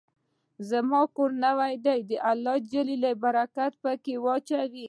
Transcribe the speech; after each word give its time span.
زما 0.69 1.01
کور 1.15 1.31
نوې 1.43 1.73
ده، 1.85 1.93
الله 2.31 2.55
ج 2.71 2.73
د 3.03 3.05
برکت 3.23 3.71
په 3.83 3.91
کي 4.03 4.13
واچوی 4.25 4.79